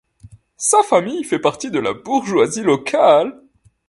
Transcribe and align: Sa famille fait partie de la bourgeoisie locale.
Sa 0.57 0.81
famille 0.81 1.23
fait 1.23 1.37
partie 1.37 1.69
de 1.69 1.77
la 1.77 1.93
bourgeoisie 1.93 2.63
locale. 2.63 3.39